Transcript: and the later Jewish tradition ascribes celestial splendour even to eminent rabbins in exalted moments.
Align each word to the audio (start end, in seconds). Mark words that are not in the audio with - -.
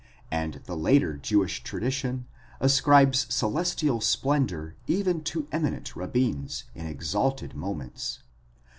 and 0.31 0.61
the 0.65 0.75
later 0.75 1.15
Jewish 1.15 1.61
tradition 1.61 2.25
ascribes 2.59 3.31
celestial 3.31 4.01
splendour 4.01 4.73
even 4.87 5.21
to 5.25 5.47
eminent 5.51 5.95
rabbins 5.95 6.63
in 6.73 6.87
exalted 6.87 7.53
moments. 7.53 8.23